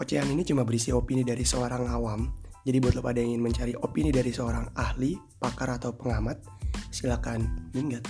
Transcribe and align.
Ocehan 0.00 0.32
ini 0.32 0.48
cuma 0.48 0.64
berisi 0.64 0.88
opini 0.96 1.20
dari 1.20 1.44
seorang 1.44 1.84
awam. 1.84 2.32
Jadi 2.64 2.80
buat 2.80 2.96
lo 2.96 3.04
pada 3.04 3.20
yang 3.20 3.36
ingin 3.36 3.44
mencari 3.44 3.76
opini 3.84 4.08
dari 4.08 4.32
seorang 4.32 4.72
ahli, 4.72 5.12
pakar 5.36 5.76
atau 5.76 5.92
pengamat, 5.92 6.40
silakan 6.88 7.68
minggat. 7.76 8.00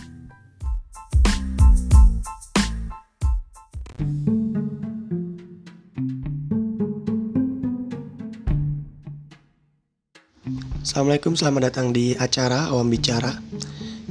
Assalamualaikum, 10.86 11.34
selamat 11.34 11.75
datang 11.75 11.91
di 11.91 12.14
acara 12.14 12.70
Awam 12.70 12.86
Bicara. 12.86 13.34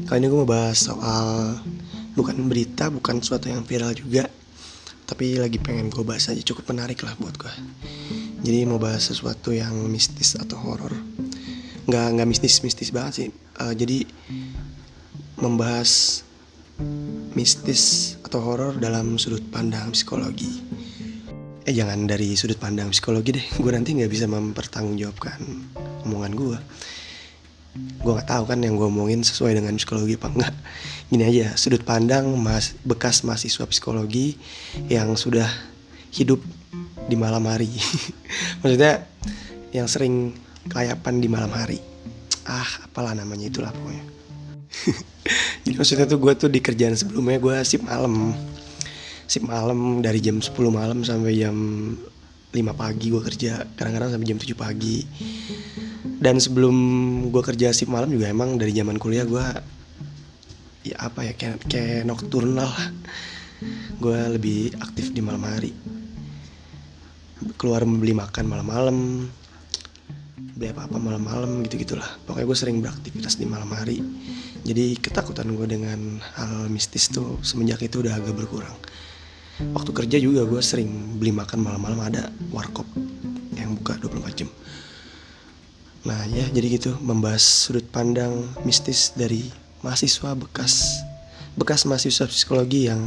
Kali 0.04 0.20
ini 0.20 0.28
gue 0.28 0.40
mau 0.44 0.44
bahas 0.44 0.84
soal 0.84 1.56
bukan 2.12 2.44
berita, 2.52 2.92
bukan 2.92 3.24
sesuatu 3.24 3.48
yang 3.48 3.64
viral 3.64 3.96
juga, 3.96 4.28
tapi 5.10 5.42
lagi 5.42 5.58
pengen 5.58 5.90
gue 5.90 6.06
bahas 6.06 6.30
aja 6.30 6.38
cukup 6.46 6.70
menarik 6.70 7.02
lah 7.02 7.18
buat 7.18 7.34
gue. 7.34 7.50
Jadi 8.46 8.70
mau 8.70 8.78
bahas 8.78 9.10
sesuatu 9.10 9.50
yang 9.50 9.74
mistis 9.90 10.38
atau 10.38 10.62
horor. 10.62 10.94
Nggak 11.90 12.06
nggak 12.14 12.28
mistis 12.30 12.62
mistis 12.62 12.94
banget 12.94 13.14
sih. 13.18 13.28
Uh, 13.58 13.74
jadi 13.74 14.06
membahas 15.42 16.22
mistis 17.34 18.14
atau 18.22 18.38
horor 18.38 18.78
dalam 18.78 19.18
sudut 19.18 19.42
pandang 19.50 19.90
psikologi. 19.98 20.62
Eh 21.66 21.74
jangan 21.74 22.06
dari 22.06 22.38
sudut 22.38 22.62
pandang 22.62 22.94
psikologi 22.94 23.34
deh. 23.34 23.46
Gue 23.58 23.74
nanti 23.74 23.98
nggak 23.98 24.14
bisa 24.14 24.30
mempertanggungjawabkan 24.30 25.42
omongan 26.06 26.34
gue 26.38 26.60
gue 27.78 28.12
nggak 28.12 28.30
tahu 28.30 28.44
kan 28.50 28.60
yang 28.66 28.74
gue 28.74 28.88
omongin 28.90 29.22
sesuai 29.22 29.62
dengan 29.62 29.78
psikologi 29.78 30.18
apa 30.18 30.28
enggak. 30.34 30.56
Gini 31.10 31.24
aja 31.26 31.54
sudut 31.54 31.86
pandang 31.86 32.26
mas 32.38 32.74
bekas 32.82 33.22
mahasiswa 33.22 33.66
psikologi 33.70 34.38
yang 34.90 35.14
sudah 35.14 35.46
hidup 36.10 36.42
di 37.06 37.16
malam 37.18 37.46
hari. 37.46 37.70
Maksudnya 38.62 39.06
yang 39.70 39.86
sering 39.86 40.34
kelayapan 40.66 41.22
di 41.22 41.28
malam 41.30 41.54
hari. 41.54 41.78
Ah 42.50 42.90
apalah 42.90 43.14
namanya 43.14 43.50
itulah 43.50 43.70
pokoknya. 43.70 44.06
Jadi 45.66 45.76
maksudnya 45.78 46.06
tuh 46.10 46.18
gue 46.18 46.34
tuh 46.34 46.50
di 46.50 46.62
kerjaan 46.62 46.98
sebelumnya 46.98 47.38
gue 47.38 47.56
sip 47.62 47.86
malam. 47.86 48.34
Sip 49.30 49.46
malam 49.46 50.02
dari 50.02 50.18
jam 50.18 50.42
10 50.42 50.50
malam 50.74 51.06
sampai 51.06 51.38
jam 51.38 51.54
5 52.50 52.58
pagi 52.74 53.14
gue 53.14 53.22
kerja. 53.22 53.62
Kadang-kadang 53.78 54.18
sampai 54.18 54.26
jam 54.26 54.42
7 54.42 54.58
pagi 54.58 55.06
dan 56.20 56.36
sebelum 56.36 56.76
gue 57.32 57.40
kerja 57.40 57.72
sip 57.72 57.88
malam 57.88 58.12
juga 58.12 58.28
emang 58.28 58.60
dari 58.60 58.76
zaman 58.76 59.00
kuliah 59.00 59.24
gue 59.24 59.46
ya 60.84 60.96
apa 61.00 61.24
ya 61.24 61.34
kayak 61.36 61.64
kayak 61.72 62.04
nocturnal 62.04 62.68
lah. 62.68 62.92
Gue 64.00 64.20
lebih 64.36 64.76
aktif 64.80 65.16
di 65.16 65.24
malam 65.24 65.44
hari. 65.48 65.72
Keluar 67.56 67.88
membeli 67.88 68.12
makan 68.12 68.46
malam-malam 68.48 68.98
beli 70.60 70.76
apa-apa 70.76 71.00
malam-malam 71.00 71.64
gitu 71.64 71.80
gitulah 71.88 72.20
pokoknya 72.28 72.48
gue 72.52 72.58
sering 72.60 72.78
beraktivitas 72.84 73.40
di 73.40 73.48
malam 73.48 73.72
hari. 73.72 74.04
Jadi 74.68 75.00
ketakutan 75.00 75.48
gue 75.56 75.68
dengan 75.72 76.20
hal 76.36 76.68
mistis 76.68 77.08
tuh 77.08 77.40
semenjak 77.48 77.80
itu 77.80 78.04
udah 78.04 78.20
agak 78.20 78.36
berkurang. 78.36 78.76
Waktu 79.72 79.92
kerja 79.96 80.18
juga 80.20 80.44
gue 80.44 80.60
sering 80.60 81.16
beli 81.16 81.32
makan 81.32 81.64
malam-malam 81.64 82.00
ada 82.12 82.28
warkop 82.52 82.88
yang 83.56 83.80
buka 83.80 83.96
24 84.04 84.36
jam 84.36 84.52
Nah 86.08 86.22
ya 86.32 86.46
jadi 86.52 86.80
gitu 86.80 86.96
membahas 87.04 87.44
sudut 87.44 87.84
pandang 87.92 88.48
mistis 88.64 89.12
dari 89.16 89.52
mahasiswa 89.84 90.36
bekas 90.36 91.04
bekas 91.60 91.84
mahasiswa 91.84 92.28
psikologi 92.32 92.88
yang 92.88 93.04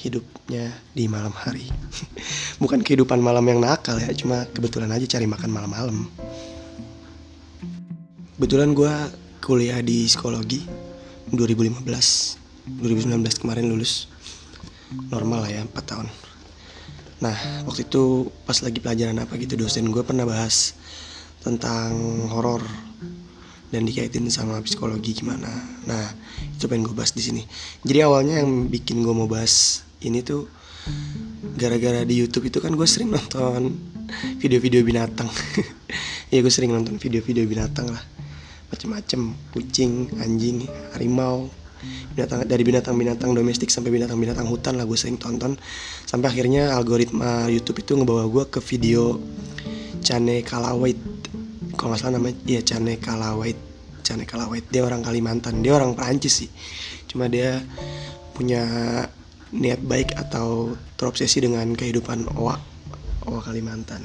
hidupnya 0.00 0.72
di 0.96 1.04
malam 1.04 1.32
hari. 1.36 1.68
Bukan 2.62 2.80
kehidupan 2.80 3.20
malam 3.20 3.44
yang 3.44 3.60
nakal 3.60 4.00
ya, 4.00 4.08
cuma 4.16 4.48
kebetulan 4.48 4.88
aja 4.88 5.04
cari 5.04 5.28
makan 5.28 5.52
malam-malam. 5.52 6.08
Kebetulan 8.40 8.72
gue 8.72 8.94
kuliah 9.44 9.84
di 9.84 10.08
psikologi 10.08 10.64
2015, 11.36 11.84
2019 12.80 13.42
kemarin 13.44 13.68
lulus. 13.68 14.08
Normal 15.12 15.44
lah 15.44 15.50
ya 15.52 15.62
4 15.68 15.76
tahun. 15.84 16.08
Nah 17.20 17.36
waktu 17.68 17.84
itu 17.84 18.32
pas 18.48 18.56
lagi 18.64 18.80
pelajaran 18.80 19.20
apa 19.20 19.36
gitu 19.36 19.60
dosen 19.60 19.92
gue 19.92 20.00
pernah 20.00 20.24
bahas 20.24 20.72
tentang 21.40 21.96
horor 22.28 22.62
dan 23.70 23.86
dikaitin 23.86 24.26
sama 24.28 24.58
psikologi 24.66 25.22
gimana. 25.22 25.48
Nah, 25.86 26.04
itu 26.52 26.66
pengen 26.66 26.90
gue 26.90 26.94
bahas 26.94 27.14
di 27.14 27.22
sini. 27.22 27.42
Jadi 27.86 27.98
awalnya 28.02 28.42
yang 28.42 28.66
bikin 28.66 29.00
gue 29.00 29.14
mau 29.14 29.30
bahas 29.30 29.86
ini 30.02 30.20
tuh 30.26 30.50
gara-gara 31.54 32.02
di 32.02 32.18
YouTube 32.18 32.50
itu 32.50 32.58
kan 32.58 32.74
gue 32.74 32.88
sering 32.88 33.14
nonton 33.14 33.78
video-video 34.42 34.82
binatang. 34.82 35.30
ya 36.34 36.38
gue 36.42 36.52
sering 36.52 36.74
nonton 36.74 36.98
video-video 36.98 37.46
binatang 37.46 37.88
lah. 37.88 38.02
Macem-macem, 38.70 39.34
kucing, 39.54 40.14
anjing, 40.22 40.66
harimau, 40.94 41.50
binatang 42.14 42.44
dari 42.44 42.62
binatang-binatang 42.66 43.32
domestik 43.32 43.72
sampai 43.72 43.94
binatang-binatang 43.94 44.44
hutan 44.44 44.76
lah 44.76 44.84
gue 44.84 44.98
sering 44.98 45.16
tonton 45.16 45.56
sampai 46.04 46.28
akhirnya 46.28 46.76
algoritma 46.76 47.48
YouTube 47.48 47.80
itu 47.80 47.96
ngebawa 47.96 48.28
gue 48.28 48.44
ke 48.52 48.60
video 48.60 49.16
Cane 50.10 50.42
Kalawait. 50.42 50.98
Kalau 51.78 51.94
nggak 51.94 52.02
salah 52.02 52.18
namanya 52.18 52.34
ya 52.42 52.58
Cane 52.66 52.98
Kalawait. 52.98 53.54
Cane 54.02 54.26
Kalawait. 54.26 54.66
Dia 54.66 54.82
orang 54.82 55.06
Kalimantan. 55.06 55.62
Dia 55.62 55.78
orang 55.78 55.94
Perancis 55.94 56.42
sih. 56.42 56.50
Cuma 57.06 57.30
dia 57.30 57.62
punya 58.34 58.66
niat 59.54 59.78
baik 59.86 60.18
atau 60.18 60.74
terobsesi 60.98 61.46
dengan 61.46 61.78
kehidupan 61.78 62.26
owa 62.34 62.58
owa 63.30 63.38
Kalimantan. 63.38 64.02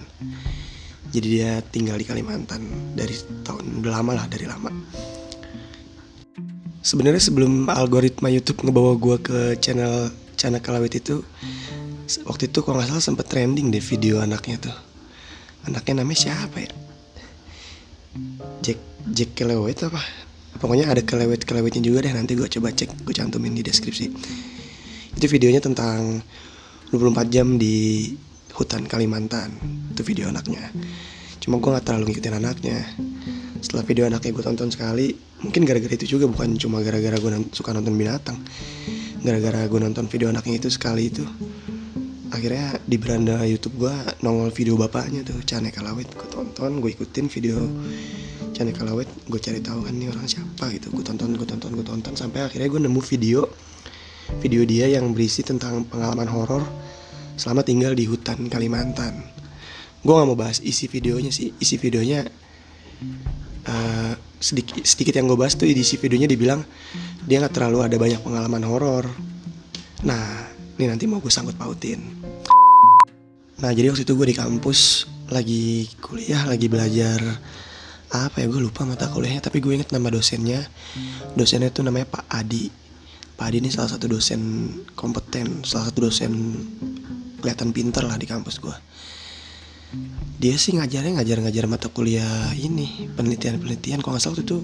Jadi 1.09 1.41
dia 1.41 1.57
tinggal 1.73 1.97
di 1.97 2.05
Kalimantan 2.05 2.93
dari 2.93 3.17
tahun 3.41 3.81
udah 3.81 3.91
lama 3.97 4.11
lah 4.13 4.29
dari 4.29 4.45
lama. 4.45 4.69
Sebenarnya 6.85 7.17
sebelum 7.17 7.65
algoritma 7.65 8.29
YouTube 8.29 8.61
ngebawa 8.61 8.93
gue 9.01 9.17
ke 9.25 9.39
channel 9.57 10.13
Cane 10.37 10.61
Kalawait 10.61 10.93
itu 10.93 11.25
waktu 12.29 12.45
itu 12.45 12.61
kalau 12.61 12.77
nggak 12.77 12.93
salah 12.93 13.01
sempet 13.01 13.25
trending 13.25 13.73
deh 13.73 13.81
video 13.81 14.21
anaknya 14.21 14.69
tuh 14.69 14.77
anaknya 15.65 16.01
namanya 16.01 16.19
siapa 16.29 16.57
ya? 16.61 16.71
Jack 18.61 18.79
Jack 19.11 19.29
Kelewet 19.35 19.77
apa? 19.85 20.01
Pokoknya 20.55 20.87
ada 20.87 21.03
kelewet 21.03 21.43
kelewetnya 21.43 21.83
juga 21.83 22.07
deh. 22.07 22.13
Nanti 22.15 22.33
gue 22.37 22.47
coba 22.47 22.71
cek 22.71 23.03
gue 23.03 23.13
cantumin 23.13 23.51
di 23.51 23.61
deskripsi. 23.65 24.05
Itu 25.19 25.25
videonya 25.27 25.59
tentang 25.59 26.23
24 26.95 27.27
jam 27.33 27.59
di 27.59 28.09
hutan 28.55 28.87
Kalimantan. 28.87 29.51
Itu 29.91 30.07
video 30.07 30.31
anaknya. 30.31 30.71
Cuma 31.43 31.59
gue 31.59 31.69
nggak 31.69 31.85
terlalu 31.85 32.15
ngikutin 32.15 32.35
anaknya. 32.39 32.79
Setelah 33.59 33.83
video 33.83 34.07
anaknya 34.07 34.31
gue 34.31 34.43
tonton 34.45 34.69
sekali 34.71 35.11
mungkin 35.43 35.67
gara-gara 35.67 35.93
itu 35.93 36.17
juga 36.17 36.25
bukan 36.31 36.55
cuma 36.55 36.79
gara-gara 36.79 37.19
gue 37.19 37.31
suka 37.51 37.75
nonton 37.75 37.93
binatang. 37.99 38.39
Gara-gara 39.21 39.67
gue 39.67 39.79
nonton 39.83 40.07
video 40.07 40.31
anaknya 40.31 40.55
itu 40.63 40.69
sekali 40.71 41.11
itu 41.11 41.25
akhirnya 42.35 42.75
di 42.83 42.99
beranda 42.99 43.39
YouTube 43.47 43.87
gue 43.87 43.95
nongol 44.19 44.51
video 44.51 44.75
bapaknya 44.75 45.23
tuh 45.23 45.39
Cane 45.47 45.71
Kalawet 45.71 46.11
gue 46.11 46.27
tonton 46.27 46.83
gue 46.83 46.91
ikutin 46.91 47.31
video 47.31 47.63
Cane 48.51 48.75
Kalawet 48.75 49.07
gue 49.25 49.39
cari 49.39 49.63
tahu 49.63 49.87
kan 49.87 49.95
ini 49.95 50.11
orang 50.11 50.27
siapa 50.27 50.67
gitu. 50.75 50.91
Gue 50.91 51.03
tonton 51.03 51.31
gue 51.35 51.47
tonton 51.47 51.71
gue 51.71 51.85
tonton 51.87 52.13
sampai 52.13 52.43
akhirnya 52.43 52.67
gue 52.67 52.81
nemu 52.83 53.01
video 53.01 53.47
video 54.43 54.67
dia 54.67 54.91
yang 54.91 55.15
berisi 55.15 55.47
tentang 55.47 55.87
pengalaman 55.87 56.27
horor 56.27 56.63
selama 57.39 57.63
tinggal 57.63 57.95
di 57.95 58.03
hutan 58.07 58.51
Kalimantan. 58.51 59.23
Gue 60.03 60.13
nggak 60.13 60.27
mau 60.27 60.37
bahas 60.37 60.59
isi 60.59 60.91
videonya 60.91 61.31
sih. 61.31 61.55
Isi 61.55 61.79
videonya 61.79 62.27
uh, 63.67 64.13
sedikit 64.39 64.83
sedikit 64.83 65.15
yang 65.15 65.31
gue 65.31 65.39
bahas 65.39 65.55
tuh 65.55 65.71
di 65.71 65.79
isi 65.79 65.95
videonya 65.95 66.27
dibilang 66.27 66.61
dia 67.23 67.39
nggak 67.39 67.55
terlalu 67.55 67.87
ada 67.87 67.95
banyak 67.95 68.19
pengalaman 68.19 68.63
horor. 68.67 69.07
Nah 70.03 70.55
ini 70.75 70.91
nanti 70.91 71.07
mau 71.07 71.23
gue 71.23 71.31
sangkut 71.31 71.55
pautin 71.55 72.24
nah 73.55 73.71
jadi 73.71 73.91
waktu 73.91 74.03
itu 74.03 74.13
gue 74.19 74.27
di 74.31 74.37
kampus 74.37 75.07
lagi 75.31 75.89
kuliah 76.03 76.43
lagi 76.45 76.67
belajar 76.67 77.17
apa 78.13 78.39
ya 78.39 78.45
gue 78.47 78.61
lupa 78.61 78.85
mata 78.85 79.09
kuliahnya 79.09 79.41
tapi 79.43 79.59
gue 79.59 79.75
inget 79.75 79.91
nama 79.91 80.07
dosennya. 80.07 80.61
Dosennya 81.35 81.73
tuh 81.73 81.83
namanya 81.83 82.07
Pak 82.07 82.25
Adi. 82.31 82.69
Pak 83.35 83.45
Adi 83.51 83.57
ini 83.59 83.69
salah 83.73 83.91
satu 83.91 84.07
dosen 84.07 84.71
kompeten 84.95 85.65
salah 85.67 85.91
satu 85.91 86.07
dosen 86.07 86.31
kelihatan 87.43 87.75
pinter 87.75 88.07
lah 88.07 88.15
di 88.15 88.23
kampus 88.29 88.63
gue 88.63 88.77
dia 90.35 90.55
sih 90.59 90.75
ngajarnya 90.75 91.15
ngajar-ngajar 91.19 91.65
mata 91.71 91.87
kuliah 91.87 92.51
ini 92.59 93.07
penelitian-penelitian. 93.15 94.03
Kalau 94.03 94.19
nggak 94.19 94.23
salah 94.23 94.43
itu 94.43 94.59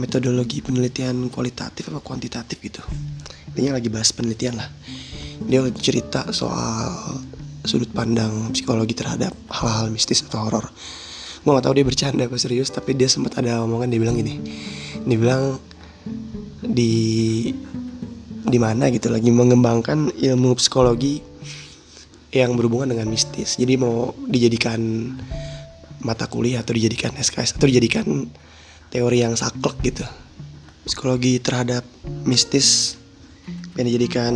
metodologi 0.00 0.64
penelitian 0.64 1.28
kualitatif 1.28 1.92
apa 1.92 2.00
kuantitatif 2.00 2.56
gitu. 2.64 2.80
Intinya 3.52 3.76
lagi 3.76 3.92
bahas 3.92 4.08
penelitian 4.16 4.56
lah 4.56 4.68
dia 5.46 5.62
cerita 5.78 6.32
soal 6.34 7.22
sudut 7.62 7.90
pandang 7.92 8.50
psikologi 8.50 8.96
terhadap 8.96 9.36
hal-hal 9.52 9.92
mistis 9.92 10.24
atau 10.24 10.48
horor. 10.48 10.66
Gue 11.44 11.54
gak 11.54 11.64
tahu 11.64 11.74
dia 11.78 11.86
bercanda 11.86 12.24
apa 12.26 12.36
serius 12.40 12.72
tapi 12.72 12.96
dia 12.98 13.06
sempat 13.06 13.38
ada 13.38 13.62
omongan 13.62 13.92
dia 13.92 14.00
bilang 14.02 14.16
gini. 14.18 14.40
Dia 15.06 15.18
bilang 15.20 15.42
di 16.64 16.92
di 18.48 18.58
mana 18.58 18.88
gitu 18.88 19.12
lagi 19.12 19.28
mengembangkan 19.28 20.10
ilmu 20.16 20.56
psikologi 20.58 21.20
yang 22.32 22.56
berhubungan 22.58 22.92
dengan 22.92 23.08
mistis. 23.08 23.56
Jadi 23.56 23.78
mau 23.80 24.12
dijadikan 24.28 25.12
mata 26.04 26.28
kuliah 26.28 26.60
atau 26.60 26.76
dijadikan 26.76 27.16
SKS 27.16 27.56
atau 27.56 27.66
dijadikan 27.68 28.28
teori 28.92 29.24
yang 29.24 29.36
saklek 29.36 29.76
gitu. 29.84 30.04
Psikologi 30.84 31.40
terhadap 31.40 31.84
mistis 32.24 32.97
pengen 33.78 33.94
dijadikan 33.94 34.34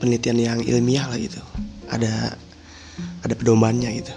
penelitian 0.00 0.40
yang 0.40 0.58
ilmiah 0.64 1.04
lah 1.04 1.20
gitu. 1.20 1.36
Ada 1.92 2.32
ada 3.20 3.34
pedomannya 3.36 3.92
gitu. 4.00 4.14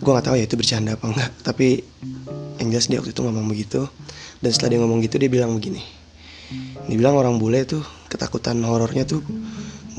Gue 0.00 0.10
nggak 0.16 0.32
tahu 0.32 0.40
ya 0.40 0.48
itu 0.48 0.56
bercanda 0.56 0.96
apa 0.96 1.04
enggak 1.12 1.28
tapi 1.44 1.84
yang 2.56 2.72
jelas 2.72 2.88
dia 2.88 3.04
waktu 3.04 3.12
itu 3.12 3.20
ngomong 3.20 3.52
begitu 3.52 3.84
dan 4.40 4.48
setelah 4.48 4.72
dia 4.72 4.80
ngomong 4.80 5.04
gitu 5.04 5.20
dia 5.20 5.28
bilang 5.28 5.60
begini. 5.60 5.84
Dia 6.88 6.96
bilang 6.96 7.20
orang 7.20 7.36
bule 7.36 7.68
tuh 7.68 7.84
ketakutan 8.08 8.56
horornya 8.64 9.04
tuh 9.04 9.20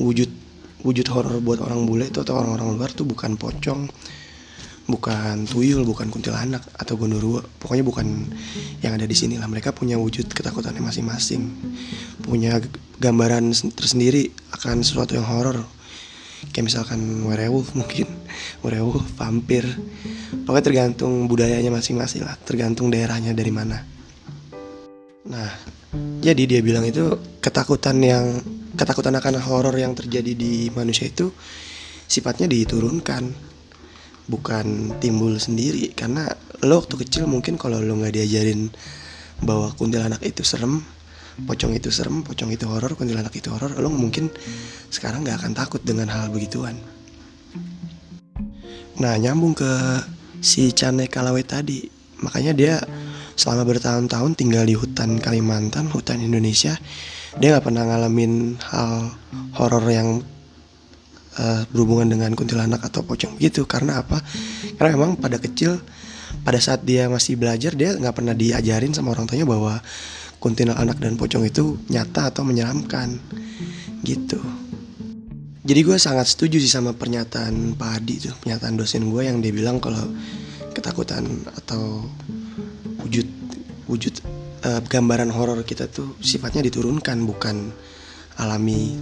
wujud 0.01 0.33
wujud 0.81 1.05
horor 1.13 1.37
buat 1.37 1.61
orang 1.61 1.85
bule 1.85 2.09
itu 2.09 2.25
atau 2.25 2.41
orang-orang 2.41 2.81
luar 2.81 2.89
tuh 2.97 3.05
bukan 3.05 3.37
pocong 3.37 3.93
bukan 4.89 5.45
tuyul 5.45 5.85
bukan 5.85 6.09
kuntilanak 6.09 6.65
atau 6.73 6.97
gondoruo 6.97 7.45
pokoknya 7.61 7.85
bukan 7.85 8.07
yang 8.81 8.97
ada 8.97 9.05
di 9.05 9.15
sini 9.15 9.37
lah. 9.37 9.45
Mereka 9.45 9.75
punya 9.75 9.97
wujud 10.01 10.29
ketakutannya 10.31 10.81
masing-masing. 10.81 11.41
Punya 12.21 12.57
gambaran 12.97 13.53
tersendiri 13.73 14.33
akan 14.57 14.81
sesuatu 14.81 15.13
yang 15.13 15.25
horor. 15.25 15.61
Kayak 16.49 16.73
misalkan 16.73 16.99
werewolf 17.25 17.77
mungkin. 17.77 18.09
Werewolf 18.65 19.05
vampir. 19.17 19.65
Pokoknya 20.45 20.65
tergantung 20.65 21.29
budayanya 21.29 21.69
masing-masing 21.69 22.25
lah. 22.25 22.33
Tergantung 22.41 22.89
daerahnya 22.89 23.37
dari 23.37 23.53
mana. 23.53 23.77
Nah 25.29 25.51
jadi 26.21 26.47
dia 26.47 26.61
bilang 26.63 26.87
itu 26.87 27.19
ketakutan 27.43 27.99
yang 27.99 28.39
ketakutan 28.79 29.11
akan 29.17 29.43
horor 29.43 29.75
yang 29.75 29.91
terjadi 29.91 30.31
di 30.31 30.71
manusia 30.71 31.11
itu 31.11 31.29
sifatnya 32.07 32.47
diturunkan 32.47 33.50
bukan 34.31 34.95
timbul 35.03 35.35
sendiri. 35.35 35.91
Karena 35.91 36.31
lo 36.63 36.79
waktu 36.79 36.95
kecil 37.03 37.27
mungkin 37.27 37.59
kalau 37.59 37.83
lo 37.83 37.99
nggak 37.99 38.15
diajarin 38.15 38.71
bahwa 39.43 39.75
kuntilanak 39.75 40.23
itu 40.23 40.47
serem 40.47 40.79
pocong 41.43 41.73
itu 41.73 41.89
serem 41.89 42.21
pocong 42.21 42.53
itu 42.53 42.69
horor 42.69 42.93
kuntilanak 42.93 43.33
itu 43.33 43.49
horor 43.49 43.73
lo 43.81 43.89
mungkin 43.89 44.29
sekarang 44.93 45.25
nggak 45.25 45.41
akan 45.43 45.51
takut 45.51 45.81
dengan 45.83 46.07
hal 46.07 46.31
begituan. 46.31 46.79
Nah 49.01 49.17
nyambung 49.19 49.57
ke 49.57 49.71
si 50.39 50.71
Cane 50.71 51.09
Kalawe 51.09 51.41
tadi 51.43 51.89
makanya 52.21 52.53
dia 52.53 52.75
selama 53.33 53.65
bertahun-tahun 53.65 54.37
tinggal 54.37 54.69
di 54.69 54.77
hutan 54.77 55.17
Kalimantan 55.17 55.89
hutan 55.89 56.21
Indonesia 56.21 56.77
dia 57.39 57.47
nggak 57.55 57.65
pernah 57.65 57.87
ngalamin 57.87 58.61
hal 58.61 59.15
horor 59.57 59.85
yang 59.89 60.21
uh, 61.37 61.63
berhubungan 61.69 62.17
dengan 62.17 62.31
kuntilanak 62.35 62.81
atau 62.83 63.05
pocong. 63.05 63.37
Gitu 63.37 63.63
karena 63.69 64.01
apa? 64.03 64.19
Karena 64.75 64.97
memang 64.97 65.19
pada 65.19 65.37
kecil 65.37 65.79
pada 66.41 66.57
saat 66.57 66.81
dia 66.87 67.05
masih 67.11 67.37
belajar 67.37 67.75
dia 67.75 67.93
nggak 67.93 68.15
pernah 68.17 68.33
diajarin 68.33 68.95
sama 68.95 69.13
orang 69.13 69.29
tuanya 69.29 69.45
bahwa 69.45 69.77
kuntilanak 70.41 70.97
dan 70.97 71.15
pocong 71.19 71.45
itu 71.45 71.77
nyata 71.91 72.33
atau 72.33 72.41
menyeramkan. 72.41 73.19
Gitu. 74.01 74.41
Jadi 75.61 75.79
gue 75.85 75.97
sangat 76.01 76.25
setuju 76.25 76.57
sih 76.57 76.73
sama 76.73 76.97
pernyataan 76.97 77.77
Pak 77.77 78.01
Adi 78.01 78.17
tuh 78.17 78.33
pernyataan 78.41 78.81
dosen 78.81 79.13
gue 79.13 79.29
yang 79.29 79.45
dia 79.45 79.53
bilang 79.53 79.77
kalau 79.77 80.09
ketakutan 80.73 81.21
atau 81.53 82.01
wujud 83.05 83.29
wujud 83.85 84.13
uh, 84.65 84.81
gambaran 84.89 85.29
horor 85.29 85.61
kita 85.61 85.85
tuh 85.85 86.17
sifatnya 86.17 86.65
diturunkan 86.65 87.21
bukan 87.29 87.69
alami 88.41 88.97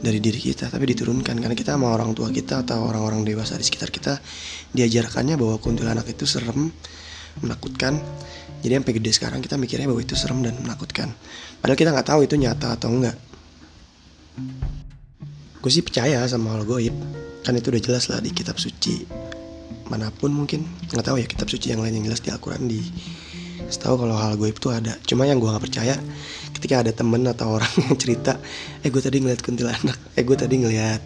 dari 0.00 0.18
diri 0.18 0.40
kita 0.40 0.72
tapi 0.72 0.88
diturunkan. 0.90 1.36
Karena 1.36 1.54
kita 1.54 1.76
sama 1.76 1.92
orang 1.92 2.16
tua 2.16 2.32
kita 2.32 2.64
atau 2.64 2.88
orang-orang 2.88 3.22
dewasa 3.22 3.54
di 3.60 3.64
sekitar 3.64 3.92
kita 3.92 4.18
diajarkannya 4.72 5.36
bahwa 5.36 5.56
kuntilanak 5.60 6.08
itu 6.08 6.24
serem 6.24 6.72
menakutkan. 7.44 8.00
Jadi 8.60 8.72
sampai 8.76 8.92
gede 8.96 9.10
sekarang 9.14 9.40
kita 9.40 9.56
mikirnya 9.56 9.88
bahwa 9.88 10.02
itu 10.04 10.16
serem 10.16 10.44
dan 10.44 10.56
menakutkan. 10.60 11.12
Padahal 11.60 11.78
kita 11.78 11.90
nggak 11.92 12.08
tahu 12.08 12.20
itu 12.24 12.34
nyata 12.36 12.76
atau 12.76 12.88
enggak. 12.92 13.16
Gue 15.60 15.70
sih 15.72 15.84
percaya 15.84 16.24
sama 16.28 16.56
hal 16.56 16.64
goib. 16.64 16.92
Kan 17.44 17.56
itu 17.56 17.72
udah 17.72 17.80
jelas 17.80 18.08
lah 18.08 18.20
di 18.20 18.32
kitab 18.32 18.56
suci. 18.60 19.04
Mana 19.88 20.12
pun 20.12 20.32
mungkin 20.32 20.64
nggak 20.92 21.04
tahu 21.04 21.20
ya 21.20 21.26
kitab 21.28 21.48
suci 21.48 21.72
yang 21.72 21.80
lain 21.84 22.00
yang 22.00 22.12
jelas 22.12 22.20
di 22.24 22.28
Al-Quran 22.32 22.68
di 22.68 22.80
tahu 23.68 24.06
kalau 24.06 24.16
hal 24.16 24.38
goib 24.40 24.56
itu 24.56 24.68
ada. 24.72 24.96
Cuma 25.04 25.28
yang 25.28 25.42
gue 25.42 25.50
nggak 25.50 25.64
percaya 25.64 25.96
ketika 26.56 26.84
ada 26.84 26.92
temen 26.92 27.24
atau 27.28 27.56
orang 27.56 27.72
yang 27.84 27.96
cerita 27.96 28.36
eh 28.80 28.88
gue 28.88 29.02
tadi 29.02 29.20
ngeliat 29.20 29.40
kuntilanak. 29.44 29.98
Eh 30.16 30.24
gue 30.24 30.36
tadi 30.36 30.54
ngeliat 30.60 31.02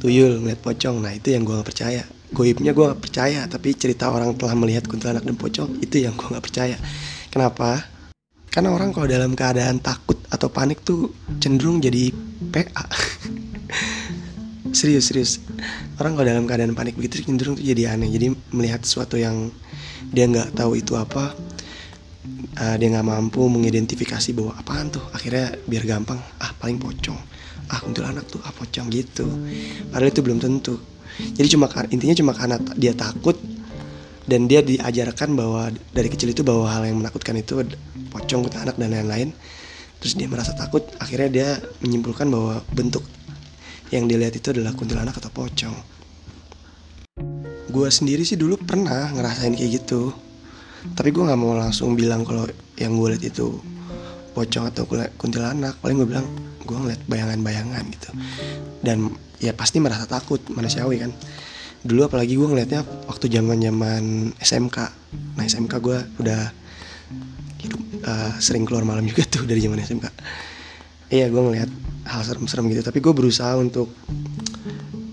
tuyul 0.00 0.44
ngeliat 0.44 0.60
pocong. 0.60 1.00
Nah 1.02 1.12
itu 1.16 1.34
yang 1.34 1.42
gue 1.42 1.54
nggak 1.56 1.68
percaya. 1.68 2.02
Goibnya 2.30 2.70
gue 2.70 2.84
nggak 2.86 3.02
percaya 3.02 3.40
tapi 3.50 3.74
cerita 3.74 4.12
orang 4.12 4.38
telah 4.38 4.54
melihat 4.54 4.86
kuntilanak 4.86 5.26
dan 5.26 5.34
pocong 5.34 5.82
itu 5.82 6.02
yang 6.02 6.14
gue 6.14 6.28
nggak 6.30 6.44
percaya. 6.44 6.76
Kenapa? 7.32 7.82
Karena 8.50 8.74
orang 8.74 8.90
kalau 8.90 9.06
dalam 9.06 9.38
keadaan 9.38 9.78
takut 9.78 10.18
atau 10.26 10.50
panik 10.50 10.82
tuh 10.82 11.14
cenderung 11.38 11.78
jadi 11.78 12.10
PA 12.50 12.86
serius 14.78 15.10
serius. 15.10 15.38
Orang 15.98 16.18
kalau 16.18 16.26
dalam 16.26 16.44
keadaan 16.50 16.74
panik 16.74 16.98
begitu 16.98 17.22
cenderung 17.22 17.54
tuh 17.54 17.66
jadi 17.66 17.94
aneh. 17.94 18.10
Jadi 18.10 18.34
melihat 18.50 18.82
sesuatu 18.82 19.14
yang 19.18 19.54
dia 20.10 20.26
nggak 20.26 20.58
tahu 20.58 20.78
itu 20.78 20.98
apa. 20.98 21.32
Uh, 22.60 22.76
dia 22.76 22.88
nggak 22.92 23.06
mampu 23.06 23.46
mengidentifikasi 23.46 24.34
bahwa 24.34 24.52
apaan 24.58 24.90
tuh. 24.90 25.02
Akhirnya 25.14 25.54
biar 25.64 25.86
gampang 25.86 26.18
ah 26.42 26.52
paling 26.58 26.76
pocong. 26.82 27.16
Ah 27.70 27.78
kuntilanak 27.78 28.26
tuh 28.26 28.42
ah 28.42 28.52
pocong 28.52 28.90
gitu. 28.90 29.26
Padahal 29.94 30.10
itu 30.10 30.20
belum 30.20 30.38
tentu. 30.42 30.76
Jadi 31.20 31.48
cuma 31.54 31.70
intinya 31.94 32.16
cuma 32.16 32.32
karena 32.34 32.56
dia 32.74 32.92
takut 32.96 33.38
dan 34.26 34.46
dia 34.46 34.62
diajarkan 34.62 35.34
bahwa 35.34 35.70
dari 35.90 36.08
kecil 36.10 36.30
itu 36.34 36.42
bahwa 36.46 36.70
hal 36.70 36.86
yang 36.86 37.02
menakutkan 37.02 37.38
itu 37.38 37.62
pocong 38.10 38.46
kuntilanak 38.46 38.74
dan 38.76 38.90
lain-lain. 38.90 39.28
Terus 40.00 40.16
dia 40.16 40.26
merasa 40.26 40.56
takut 40.56 40.82
akhirnya 40.98 41.28
dia 41.28 41.48
menyimpulkan 41.84 42.26
bahwa 42.26 42.64
bentuk 42.72 43.04
yang 43.90 44.06
dilihat 44.06 44.34
itu 44.38 44.54
adalah 44.54 44.72
kuntilanak 44.74 45.18
atau 45.18 45.30
pocong 45.30 45.99
gue 47.70 47.88
sendiri 47.88 48.26
sih 48.26 48.36
dulu 48.36 48.58
pernah 48.60 49.08
ngerasain 49.14 49.54
kayak 49.54 49.70
gitu. 49.82 50.10
Tapi 50.92 51.08
gue 51.14 51.22
nggak 51.22 51.40
mau 51.40 51.54
langsung 51.54 51.94
bilang 51.94 52.26
kalau 52.26 52.44
yang 52.76 52.98
gue 52.98 53.16
lihat 53.16 53.24
itu 53.24 53.56
pocong 54.34 54.68
atau 54.68 54.84
kuntilanak. 55.16 55.78
Paling 55.78 55.96
gue 56.02 56.08
bilang 56.10 56.26
gue 56.66 56.76
ngeliat 56.76 57.00
bayangan-bayangan 57.06 57.84
gitu. 57.94 58.10
Dan 58.82 59.14
ya 59.38 59.54
pasti 59.54 59.78
merasa 59.78 60.04
takut 60.04 60.42
manusiawi 60.50 61.00
kan. 61.00 61.14
Dulu 61.80 62.10
apalagi 62.10 62.36
gue 62.36 62.48
ngeliatnya 62.50 62.84
waktu 63.08 63.32
zaman 63.32 63.56
zaman 63.62 64.04
SMK 64.36 64.78
nah 65.10 65.42
SMK 65.42 65.74
gue 65.80 65.98
udah 66.22 66.52
hidup 67.58 67.80
uh, 68.04 68.36
sering 68.38 68.68
keluar 68.68 68.84
malam 68.84 69.02
juga 69.10 69.24
tuh 69.26 69.48
dari 69.48 69.64
zaman 69.64 69.80
SMK 69.80 70.06
iya 71.10 71.26
gue 71.26 71.42
ngeliat 71.42 71.70
hal 72.06 72.22
serem-serem 72.24 72.70
gitu. 72.72 72.82
Tapi 72.82 72.98
gue 73.02 73.12
berusaha 73.12 73.54
untuk 73.58 73.90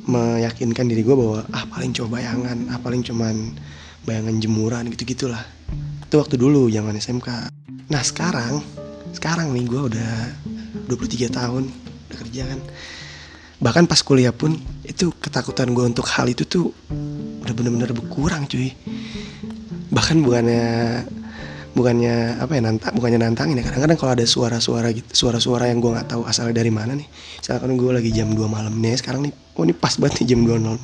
meyakinkan 0.08 0.88
diri 0.88 1.04
gue 1.04 1.16
bahwa 1.16 1.44
ah 1.52 1.68
paling 1.68 1.92
coba 1.92 2.20
bayangan 2.20 2.72
ah 2.72 2.80
paling 2.80 3.04
cuman 3.04 3.52
bayangan 4.08 4.40
jemuran 4.40 4.88
gitu 4.96 5.04
gitulah 5.04 5.44
itu 6.04 6.16
waktu 6.16 6.40
dulu 6.40 6.72
zaman 6.72 6.96
SMK 6.96 7.52
nah 7.92 8.02
sekarang 8.02 8.64
sekarang 9.12 9.52
nih 9.56 9.66
gue 9.68 9.82
udah 9.94 10.14
23 10.88 11.34
tahun 11.34 11.64
udah 12.08 12.18
kerja 12.22 12.42
kan. 12.48 12.60
Bahkan 13.58 13.84
pas 13.90 14.00
kuliah 14.06 14.32
pun 14.32 14.54
itu 14.86 15.10
ketakutan 15.18 15.74
gue 15.74 15.84
untuk 15.84 16.06
hal 16.08 16.30
itu 16.30 16.46
tuh 16.46 16.70
udah 17.44 17.54
bener-bener 17.54 17.92
berkurang 17.92 18.46
cuy. 18.46 18.72
Bahkan 19.90 20.22
bukannya 20.22 20.68
bukannya 21.78 22.42
apa 22.42 22.58
ya 22.58 22.62
nantang 22.66 22.94
bukannya 22.98 23.20
nantangin 23.22 23.62
ya. 23.62 23.64
Kadang-kadang 23.70 23.98
kalau 24.02 24.12
ada 24.18 24.26
suara-suara 24.26 24.90
gitu 24.90 25.14
suara-suara 25.14 25.70
yang 25.70 25.78
gue 25.78 25.94
nggak 25.94 26.10
tahu 26.10 26.26
asalnya 26.26 26.58
dari 26.58 26.74
mana 26.74 26.98
nih. 26.98 27.06
Misalkan 27.38 27.78
gue 27.78 27.92
lagi 27.94 28.10
jam 28.10 28.34
2 28.34 28.42
malam 28.50 28.74
nih 28.82 28.98
sekarang 28.98 29.30
nih 29.30 29.34
oh 29.54 29.64
ini 29.64 29.78
pas 29.78 29.94
banget 30.02 30.26
nih 30.26 30.34
jam 30.34 30.42
2.00 30.42 30.82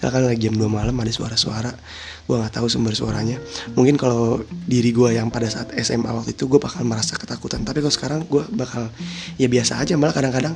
misalkan 0.00 0.24
lagi 0.24 0.40
jam 0.48 0.56
2 0.56 0.64
malam 0.64 0.96
ada 0.96 1.12
suara-suara 1.12 1.76
gue 2.24 2.36
nggak 2.38 2.54
tahu 2.56 2.66
sumber 2.70 2.94
suaranya. 2.94 3.36
Mungkin 3.74 3.98
kalau 3.98 4.40
diri 4.48 4.94
gue 4.94 5.18
yang 5.18 5.28
pada 5.34 5.50
saat 5.50 5.74
SMA 5.82 6.08
waktu 6.08 6.32
itu 6.32 6.46
gue 6.46 6.62
bakal 6.62 6.86
merasa 6.86 7.18
ketakutan. 7.18 7.66
Tapi 7.66 7.82
kalau 7.82 7.90
sekarang 7.90 8.20
gue 8.24 8.46
bakal 8.54 8.88
ya 9.34 9.50
biasa 9.50 9.82
aja 9.82 9.98
malah 9.98 10.14
kadang-kadang 10.14 10.54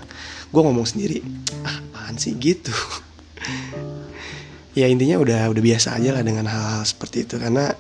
gue 0.49 0.63
ngomong 0.63 0.87
sendiri 0.87 1.21
ah 1.67 1.83
apaan 1.83 2.15
sih? 2.15 2.33
Gitu 2.39 2.71
ya 4.75 4.91
intinya 4.91 5.23
udah 5.23 5.55
udah 5.55 5.63
biasa 5.63 5.95
aja 5.97 6.11
lah 6.11 6.23
dengan 6.27 6.51
hal-hal 6.51 6.83
seperti 6.83 7.25
itu. 7.25 7.39
Karena 7.39 7.71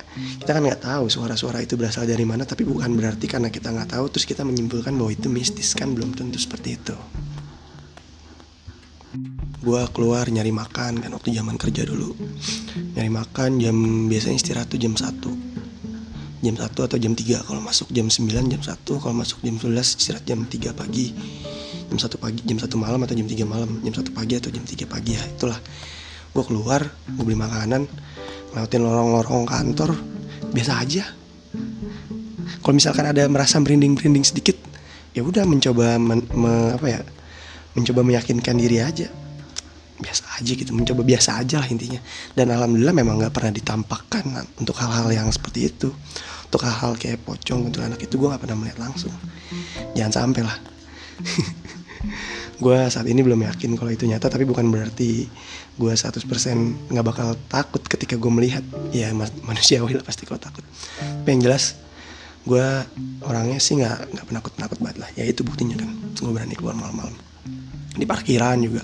kita 0.40 0.50
kan 0.54 0.62
nggak 0.62 0.82
tahu 0.82 1.04
suara-suara 1.10 1.60
itu 1.60 1.74
berasal 1.74 2.06
dari 2.06 2.22
mana 2.22 2.46
tapi 2.46 2.62
bukan 2.62 2.94
berarti 2.94 3.26
karena 3.26 3.50
kita 3.50 3.74
nggak 3.74 3.98
tahu 3.98 4.06
terus 4.14 4.24
kita 4.24 4.46
menyimpulkan 4.46 4.94
bahwa 4.94 5.10
itu 5.10 5.26
mistis 5.26 5.74
kan 5.74 5.90
belum 5.90 6.14
tentu 6.14 6.38
seperti 6.38 6.78
itu. 6.78 6.96
Gue 9.64 9.82
keluar 9.90 10.30
nyari 10.30 10.54
makan 10.54 11.02
kan 11.02 11.10
waktu 11.10 11.34
zaman 11.34 11.58
kerja 11.58 11.82
dulu. 11.82 12.14
Nyari 12.94 13.10
makan 13.10 13.58
jam 13.58 13.76
biasanya 14.06 14.38
istirahat 14.38 14.70
tuh 14.70 14.78
jam 14.78 14.94
1 14.94 15.54
jam 16.44 16.60
1 16.60 16.76
atau 16.76 16.98
jam 17.00 17.16
3 17.16 17.40
kalau 17.40 17.64
masuk 17.64 17.88
jam 17.88 18.04
9 18.12 18.52
jam 18.52 18.60
1 18.60 18.84
kalau 18.84 19.16
masuk 19.16 19.40
jam 19.40 19.56
11 19.56 19.96
istirahat 19.96 20.24
jam 20.28 20.44
3 20.44 20.76
pagi. 20.76 21.16
Jam 21.88 21.96
satu 21.96 22.20
pagi 22.20 22.44
jam 22.44 22.60
satu 22.60 22.76
malam 22.76 23.00
atau 23.02 23.16
jam 23.16 23.24
3 23.24 23.48
malam. 23.48 23.80
Jam 23.80 23.94
satu 23.96 24.12
pagi 24.12 24.36
atau 24.36 24.52
jam 24.52 24.60
3 24.60 24.84
pagi 24.84 25.16
ya 25.16 25.24
itulah 25.24 25.56
gue 26.34 26.44
keluar 26.44 26.82
gue 26.84 27.22
beli 27.22 27.38
makanan 27.38 27.86
ngelewatin 28.50 28.82
lorong-lorong 28.82 29.46
kantor 29.46 29.90
biasa 30.54 30.72
aja. 30.82 31.04
Kalau 32.62 32.74
misalkan 32.74 33.06
ada 33.10 33.26
merasa 33.26 33.58
merinding-merinding 33.58 34.26
sedikit 34.26 34.58
ya 35.14 35.22
udah 35.22 35.46
mencoba 35.46 35.98
men, 35.98 36.26
me, 36.34 36.74
apa 36.74 36.86
ya 36.90 37.00
mencoba 37.74 38.02
meyakinkan 38.02 38.58
diri 38.58 38.82
aja. 38.82 39.10
Biasa 39.94 40.42
aja 40.42 40.52
gitu 40.58 40.74
mencoba 40.74 41.06
biasa 41.06 41.42
aja 41.42 41.62
lah 41.62 41.68
intinya. 41.70 41.98
Dan 42.34 42.50
alhamdulillah 42.50 42.94
memang 42.94 43.22
nggak 43.22 43.34
pernah 43.34 43.54
ditampakkan 43.54 44.22
untuk 44.58 44.74
hal-hal 44.78 45.10
yang 45.10 45.28
seperti 45.30 45.70
itu. 45.70 45.90
Untuk 46.50 46.62
hal-hal 46.66 46.94
kayak 46.98 47.22
pocong 47.26 47.70
untuk 47.70 47.82
anak 47.82 48.02
itu 48.02 48.14
gue 48.14 48.28
nggak 48.30 48.42
pernah 48.42 48.58
melihat 48.58 48.78
langsung. 48.82 49.14
Jangan 49.94 50.12
sampai 50.14 50.42
lah 50.46 50.56
gue 52.54 52.78
saat 52.86 53.06
ini 53.10 53.18
belum 53.24 53.42
yakin 53.50 53.74
kalau 53.74 53.90
itu 53.90 54.06
nyata 54.06 54.30
tapi 54.30 54.46
bukan 54.46 54.70
berarti 54.70 55.26
gue 55.74 55.90
100% 55.90 56.22
nggak 56.90 57.06
bakal 57.06 57.34
takut 57.50 57.82
ketika 57.82 58.14
gue 58.14 58.30
melihat. 58.30 58.62
Ya 58.94 59.10
manusiawi 59.48 59.98
lah 59.98 60.04
pasti 60.06 60.26
kalau 60.26 60.38
takut. 60.38 60.62
Tapi 61.00 61.28
yang 61.34 61.42
jelas 61.42 61.78
gue 62.44 62.66
orangnya 63.24 63.58
sih 63.58 63.80
nggak 63.80 64.14
nggak 64.14 64.26
penakut 64.30 64.52
penakut 64.54 64.78
banget 64.78 64.96
lah. 65.02 65.10
Ya 65.18 65.24
itu 65.26 65.42
buktinya 65.42 65.80
kan. 65.80 65.90
Gue 66.14 66.30
berani 66.30 66.54
keluar 66.54 66.78
malam-malam. 66.78 67.14
Di 67.94 68.06
parkiran 68.06 68.58
juga. 68.62 68.82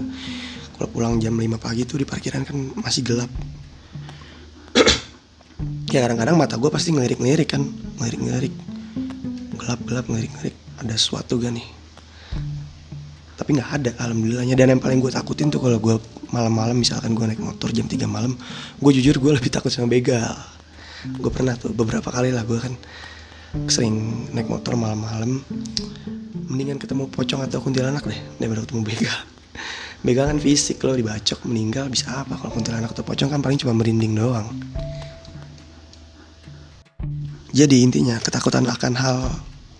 Kalau 0.78 0.88
pulang 0.88 1.20
jam 1.20 1.36
5 1.36 1.60
pagi 1.60 1.84
tuh 1.84 2.00
di 2.00 2.06
parkiran 2.08 2.42
kan 2.42 2.56
masih 2.80 3.02
gelap. 3.06 3.30
Ya 5.90 6.06
kadang-kadang 6.06 6.38
mata 6.38 6.54
gue 6.54 6.70
pasti 6.70 6.94
ngelirik-ngelirik 6.94 7.50
kan. 7.50 7.66
Ngelirik-ngelirik. 7.98 8.54
Gelap-gelap 9.58 10.06
ngelirik-ngelirik. 10.06 10.56
Ada 10.78 10.94
sesuatu 10.96 11.36
gak 11.36 11.50
nih 11.50 11.79
tapi 13.40 13.56
nggak 13.56 13.70
ada 13.72 13.90
alhamdulillahnya. 14.04 14.52
Dan 14.52 14.76
yang 14.76 14.82
paling 14.84 15.00
gue 15.00 15.08
takutin 15.08 15.48
tuh 15.48 15.64
kalau 15.64 15.80
gue 15.80 15.96
malam-malam 16.28 16.76
misalkan 16.76 17.16
gue 17.16 17.24
naik 17.24 17.40
motor 17.40 17.72
jam 17.72 17.88
3 17.88 18.04
malam 18.04 18.36
gue 18.76 18.90
jujur 19.00 19.16
gue 19.16 19.32
lebih 19.40 19.48
takut 19.48 19.72
sama 19.72 19.88
begal 19.88 20.36
gue 21.08 21.32
pernah 21.32 21.56
tuh 21.56 21.72
beberapa 21.72 22.12
kali 22.12 22.28
lah 22.28 22.44
gue 22.44 22.60
kan 22.60 22.76
sering 23.66 24.28
naik 24.30 24.46
motor 24.46 24.76
malam-malam. 24.76 25.42
Mendingan 26.50 26.78
ketemu 26.82 27.06
pocong 27.08 27.46
atau 27.46 27.62
kuntilanak 27.62 28.02
deh 28.04 28.20
daripada 28.42 28.66
ketemu 28.66 28.82
begal 28.82 29.18
Begal 30.06 30.26
kan 30.26 30.38
fisik 30.42 30.82
lo 30.82 30.98
dibacok 30.98 31.46
meninggal 31.46 31.86
bisa 31.86 32.10
apa? 32.10 32.34
Kalau 32.34 32.50
kuntilanak 32.50 32.90
atau 32.90 33.06
pocong 33.06 33.30
kan 33.30 33.40
paling 33.42 33.58
cuma 33.58 33.74
merinding 33.74 34.18
doang. 34.18 34.50
Jadi 37.50 37.82
intinya 37.82 38.18
ketakutan 38.22 38.66
akan 38.70 38.92
hal 38.94 39.18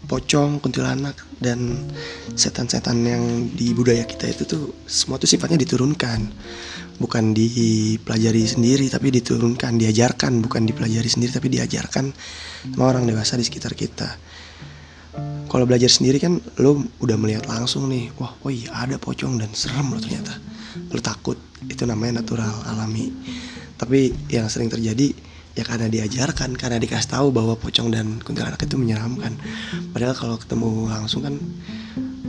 pocong, 0.09 0.63
kuntilanak 0.65 1.17
dan 1.41 1.89
setan-setan 2.33 2.97
yang 3.05 3.23
di 3.53 3.77
budaya 3.77 4.05
kita 4.09 4.31
itu 4.31 4.43
tuh 4.49 4.65
semua 4.89 5.21
tuh 5.21 5.29
sifatnya 5.29 5.61
diturunkan. 5.61 6.21
Bukan 7.01 7.33
dipelajari 7.33 8.45
sendiri 8.45 8.93
tapi 8.93 9.09
diturunkan, 9.09 9.81
diajarkan, 9.81 10.45
bukan 10.45 10.69
dipelajari 10.69 11.09
sendiri 11.09 11.33
tapi 11.33 11.49
diajarkan 11.49 12.13
sama 12.69 12.85
orang 12.85 13.09
dewasa 13.09 13.41
di 13.41 13.45
sekitar 13.45 13.73
kita. 13.73 14.21
Kalau 15.51 15.65
belajar 15.67 15.91
sendiri 15.91 16.23
kan 16.23 16.39
lo 16.63 16.87
udah 17.03 17.17
melihat 17.19 17.51
langsung 17.51 17.91
nih 17.91 18.15
wah 18.21 18.39
oh 18.47 18.53
iya 18.53 18.71
ada 18.87 19.01
pocong 19.01 19.41
dan 19.41 19.51
serem 19.57 19.91
lo 19.91 19.99
ternyata. 19.99 20.37
Lo 20.93 21.01
takut 21.01 21.41
itu 21.67 21.83
namanya 21.89 22.21
natural 22.21 22.53
alami. 22.69 23.11
Tapi 23.81 24.13
yang 24.29 24.47
sering 24.53 24.69
terjadi 24.69 25.30
ya 25.59 25.65
karena 25.67 25.91
diajarkan 25.91 26.55
karena 26.55 26.79
dikasih 26.79 27.11
tahu 27.11 27.35
bahwa 27.35 27.59
pocong 27.59 27.91
dan 27.91 28.23
kuntilanak 28.23 28.61
itu 28.63 28.77
menyeramkan. 28.79 29.35
Padahal 29.91 30.15
kalau 30.15 30.37
ketemu 30.39 30.87
langsung 30.91 31.27
kan 31.27 31.35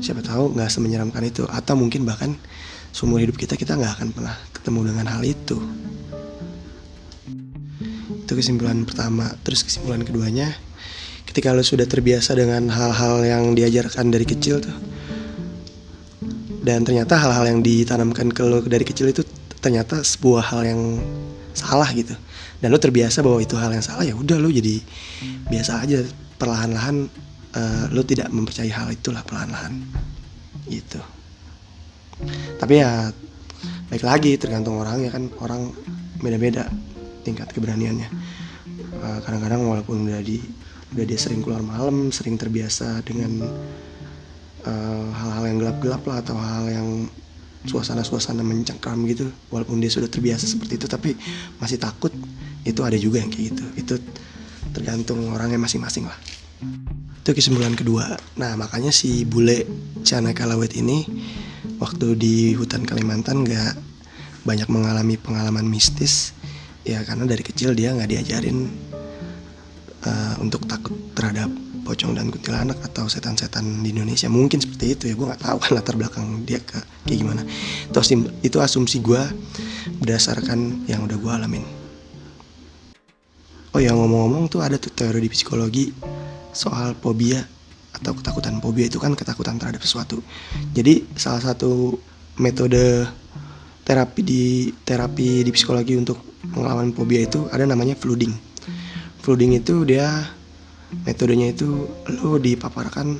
siapa 0.01 0.25
tahu 0.25 0.57
nggak 0.57 0.69
semenyeramkan 0.69 1.23
itu. 1.25 1.45
Atau 1.45 1.77
mungkin 1.77 2.03
bahkan 2.05 2.33
seumur 2.91 3.21
hidup 3.21 3.37
kita 3.37 3.53
kita 3.57 3.77
nggak 3.77 4.01
akan 4.01 4.07
pernah 4.13 4.35
ketemu 4.53 4.79
dengan 4.93 5.05
hal 5.09 5.21
itu. 5.21 5.57
Itu 8.25 8.33
kesimpulan 8.33 8.83
pertama. 8.87 9.29
Terus 9.45 9.61
kesimpulan 9.65 10.01
keduanya 10.01 10.53
ketika 11.31 11.55
lo 11.55 11.63
sudah 11.63 11.87
terbiasa 11.87 12.35
dengan 12.35 12.67
hal-hal 12.67 13.23
yang 13.23 13.55
diajarkan 13.55 14.11
dari 14.11 14.27
kecil 14.27 14.59
tuh 14.59 14.75
dan 16.59 16.83
ternyata 16.83 17.15
hal-hal 17.15 17.47
yang 17.47 17.59
ditanamkan 17.63 18.27
ke 18.29 18.43
lo 18.43 18.59
dari 18.61 18.83
kecil 18.83 19.09
itu 19.09 19.23
ternyata 19.63 20.03
sebuah 20.03 20.43
hal 20.43 20.61
yang 20.67 20.81
salah 21.55 21.87
gitu 21.95 22.11
dan 22.61 22.69
lo 22.69 22.77
terbiasa 22.77 23.25
bahwa 23.25 23.41
itu 23.41 23.57
hal 23.57 23.73
yang 23.73 23.81
salah 23.81 24.05
ya 24.05 24.13
udah 24.13 24.37
lo 24.37 24.53
jadi 24.53 24.77
biasa 25.49 25.81
aja. 25.81 26.05
Perlahan-lahan 26.37 27.09
uh, 27.57 27.85
lo 27.89 28.01
tidak 28.05 28.29
mempercayai 28.29 28.69
hal 28.69 28.93
itulah 28.93 29.25
perlahan-lahan. 29.25 29.81
Gitu. 30.69 31.01
Tapi 32.61 32.73
ya 32.77 33.09
baik 33.89 34.05
lagi 34.05 34.37
tergantung 34.37 34.77
orang 34.77 35.01
ya 35.01 35.09
kan. 35.09 35.25
Orang 35.41 35.73
beda-beda 36.21 36.69
tingkat 37.25 37.49
keberaniannya. 37.49 38.09
Uh, 39.01 39.19
kadang-kadang 39.25 39.65
walaupun 39.65 40.05
udah 40.05 40.21
di 40.21 40.37
udah 40.93 41.05
dia 41.07 41.17
sering 41.17 41.41
keluar 41.41 41.63
malam 41.63 42.11
sering 42.11 42.35
terbiasa 42.35 42.99
dengan 43.07 43.47
eh, 44.67 45.07
hal-hal 45.15 45.39
uh, 45.39 45.47
yang 45.47 45.57
gelap-gelap 45.63 46.03
lah 46.03 46.19
atau 46.19 46.35
hal 46.35 46.67
yang 46.67 47.07
suasana-suasana 47.63 48.43
mencengkram 48.43 48.99
gitu. 49.07 49.31
Walaupun 49.49 49.79
dia 49.79 49.87
sudah 49.87 50.11
terbiasa 50.11 50.43
seperti 50.43 50.75
itu 50.75 50.91
tapi 50.91 51.15
masih 51.63 51.79
takut 51.79 52.11
itu 52.63 52.81
ada 52.85 52.97
juga 52.97 53.21
yang 53.21 53.31
kayak 53.33 53.45
gitu. 53.53 53.65
Itu 53.77 53.93
tergantung 54.71 55.29
orangnya 55.33 55.57
masing-masing 55.57 56.07
lah. 56.07 56.17
Itu 57.21 57.33
kesimpulan 57.37 57.73
kedua. 57.77 58.17
Nah 58.37 58.57
makanya 58.57 58.89
si 58.89 59.25
bule 59.25 59.65
Cana 60.01 60.33
Kalawet 60.33 60.73
ini 60.77 61.05
waktu 61.77 62.17
di 62.17 62.35
hutan 62.57 62.85
Kalimantan 62.85 63.45
gak 63.45 63.77
banyak 64.41 64.69
mengalami 64.69 65.17
pengalaman 65.17 65.65
mistis. 65.65 66.33
Ya 66.81 67.05
karena 67.05 67.29
dari 67.29 67.45
kecil 67.45 67.77
dia 67.77 67.93
nggak 67.93 68.09
diajarin 68.09 68.65
uh, 70.01 70.35
untuk 70.41 70.65
takut 70.65 70.97
terhadap 71.13 71.45
pocong 71.85 72.17
dan 72.17 72.33
kuntilanak 72.33 72.77
atau 72.81 73.05
setan-setan 73.05 73.85
di 73.85 73.93
Indonesia. 73.93 74.25
Mungkin 74.33 74.57
seperti 74.57 74.97
itu 74.97 75.03
ya 75.05 75.13
gue 75.13 75.29
nggak 75.29 75.45
tahu 75.45 75.57
kan 75.65 75.71
latar 75.77 75.93
belakang 75.93 76.41
dia 76.41 76.57
ke 76.57 76.81
kayak 77.05 77.17
gimana. 77.21 77.41
Itu, 77.85 78.01
itu 78.41 78.57
asumsi 78.57 78.97
gue 78.97 79.21
berdasarkan 80.01 80.89
yang 80.89 81.05
udah 81.05 81.17
gue 81.21 81.33
alamin 81.37 81.80
oh 83.71 83.79
ya 83.79 83.95
ngomong-ngomong 83.95 84.51
tuh 84.51 84.59
ada 84.59 84.75
tuh 84.75 84.91
teori 84.91 85.23
di 85.23 85.31
psikologi 85.31 85.95
soal 86.51 86.91
fobia 86.99 87.39
atau 87.95 88.11
ketakutan 88.15 88.59
fobia 88.59 88.91
itu 88.91 88.99
kan 88.99 89.15
ketakutan 89.15 89.55
terhadap 89.55 89.79
sesuatu. 89.83 90.19
Jadi 90.75 91.07
salah 91.15 91.39
satu 91.39 91.95
metode 92.39 93.07
terapi 93.87 94.21
di 94.23 94.43
terapi 94.83 95.43
di 95.47 95.51
psikologi 95.55 95.95
untuk 95.95 96.19
melawan 96.51 96.91
fobia 96.91 97.23
itu 97.23 97.47
ada 97.51 97.63
namanya 97.63 97.95
flooding. 97.95 98.35
Flooding 99.23 99.55
itu 99.55 99.87
dia 99.87 100.07
metodenya 101.07 101.55
itu 101.55 101.87
lo 102.19 102.35
dipaparkan 102.35 103.15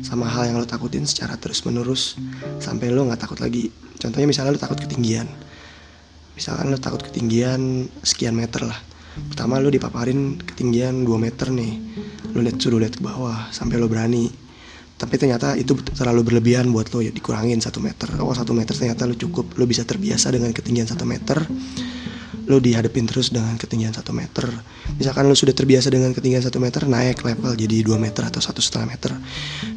sama 0.00 0.24
hal 0.24 0.48
yang 0.48 0.56
lo 0.56 0.64
takutin 0.64 1.04
secara 1.04 1.36
terus 1.36 1.68
menerus 1.68 2.16
sampai 2.64 2.88
lo 2.88 3.04
nggak 3.04 3.20
takut 3.20 3.44
lagi. 3.44 3.68
Contohnya 4.00 4.24
misalnya 4.24 4.56
lo 4.56 4.60
takut 4.60 4.80
ketinggian. 4.80 5.28
Misalkan 6.32 6.72
lo 6.72 6.80
takut 6.80 7.04
ketinggian 7.04 7.92
sekian 8.00 8.32
meter 8.32 8.64
lah 8.64 8.91
pertama 9.28 9.60
lo 9.60 9.68
dipaparin 9.68 10.40
ketinggian 10.40 11.04
2 11.04 11.08
meter 11.20 11.52
nih. 11.52 11.72
Lo 12.32 12.40
lihat 12.40 12.56
suruh 12.60 12.80
lihat 12.80 12.96
ke 12.96 13.02
bawah 13.04 13.52
sampai 13.52 13.76
lo 13.76 13.86
berani. 13.88 14.28
Tapi 14.96 15.18
ternyata 15.18 15.58
itu 15.58 15.74
terlalu 15.98 16.22
berlebihan 16.22 16.70
buat 16.70 16.94
lo 16.94 17.02
ya 17.02 17.10
dikurangin 17.10 17.58
satu 17.58 17.82
meter. 17.82 18.06
Oh 18.22 18.30
satu 18.32 18.54
meter 18.54 18.72
ternyata 18.72 19.04
lo 19.04 19.18
cukup. 19.18 19.58
Lo 19.58 19.66
bisa 19.66 19.82
terbiasa 19.82 20.30
dengan 20.30 20.54
ketinggian 20.54 20.86
satu 20.86 21.02
meter. 21.02 21.42
Lo 22.46 22.58
dihadapin 22.58 23.06
terus 23.06 23.34
dengan 23.34 23.58
ketinggian 23.58 23.94
satu 23.94 24.14
meter. 24.14 24.46
Misalkan 24.96 25.26
lo 25.26 25.34
sudah 25.34 25.54
terbiasa 25.54 25.90
dengan 25.90 26.14
ketinggian 26.14 26.42
satu 26.42 26.62
meter 26.62 26.86
naik 26.86 27.22
level 27.26 27.52
jadi 27.58 27.82
2 27.82 27.98
meter 27.98 28.30
atau 28.30 28.38
satu 28.38 28.62
setengah 28.62 28.94
meter. 28.94 29.10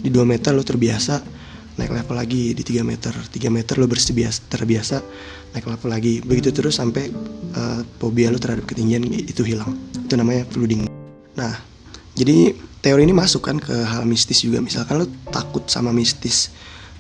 Di 0.02 0.10
2 0.14 0.22
meter 0.26 0.54
lo 0.54 0.62
terbiasa 0.62 1.45
naik 1.76 1.92
level 1.92 2.16
lagi 2.16 2.56
di 2.56 2.64
3 2.64 2.84
meter. 2.84 3.12
3 3.12 3.52
meter 3.52 3.76
lo 3.76 3.88
bersebiasa 3.88 4.48
terbiasa 4.48 4.98
naik 5.56 5.66
level 5.68 5.90
lagi. 5.92 6.24
Begitu 6.24 6.52
terus 6.56 6.80
sampai 6.80 7.12
uh, 7.56 7.82
fobia 8.00 8.32
lo 8.32 8.40
terhadap 8.40 8.68
ketinggian 8.68 9.04
itu 9.08 9.44
hilang. 9.44 9.76
Itu 9.96 10.16
namanya 10.16 10.48
flooding. 10.48 10.88
Nah 11.36 11.54
jadi 12.16 12.56
teori 12.80 13.04
ini 13.04 13.12
masuk 13.12 13.44
kan 13.44 13.60
ke 13.60 13.74
hal 13.74 14.08
mistis 14.08 14.44
juga. 14.44 14.64
Misalkan 14.64 15.04
lo 15.04 15.08
takut 15.32 15.68
sama 15.68 15.92
mistis 15.92 16.52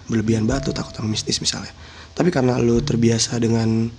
berlebihan 0.05 0.45
batu 0.45 0.75
takut 0.75 0.93
sama 0.93 1.09
mistis 1.09 1.39
misalnya. 1.39 1.71
Tapi 2.15 2.31
karena 2.31 2.59
lo 2.59 2.79
terbiasa 2.79 3.39
dengan 3.39 3.89